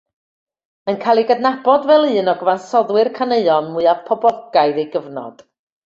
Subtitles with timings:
[0.89, 5.51] Mae'n cael ei gydnabod fel un o gyfansoddwyr caneuon mwyaf poblogaidd ei gyfnod.